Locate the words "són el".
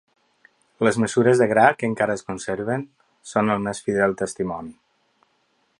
3.33-3.65